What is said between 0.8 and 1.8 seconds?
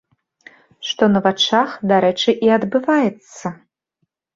Што на вачах,